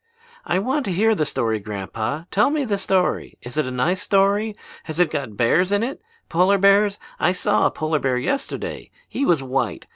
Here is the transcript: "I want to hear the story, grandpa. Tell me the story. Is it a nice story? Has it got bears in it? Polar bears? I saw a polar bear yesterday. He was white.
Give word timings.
"I 0.45 0.57
want 0.57 0.83
to 0.85 0.91
hear 0.91 1.13
the 1.13 1.27
story, 1.27 1.59
grandpa. 1.59 2.23
Tell 2.31 2.49
me 2.49 2.65
the 2.65 2.79
story. 2.79 3.37
Is 3.43 3.55
it 3.55 3.67
a 3.67 3.69
nice 3.69 4.01
story? 4.01 4.55
Has 4.85 4.99
it 4.99 5.11
got 5.11 5.37
bears 5.37 5.71
in 5.71 5.83
it? 5.83 6.01
Polar 6.27 6.57
bears? 6.57 6.97
I 7.19 7.33
saw 7.33 7.67
a 7.67 7.71
polar 7.71 7.99
bear 7.99 8.17
yesterday. 8.17 8.89
He 9.07 9.27
was 9.27 9.43
white. 9.43 9.85